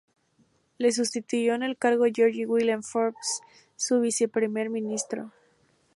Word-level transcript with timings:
Le 0.79 0.91
sustituyó 0.91 1.53
en 1.53 1.61
el 1.61 1.77
cargo 1.77 2.05
George 2.11 2.47
William 2.47 2.81
Forbes, 2.81 3.41
su 3.75 3.99
viceprimer 3.99 4.71
ministro. 4.71 5.31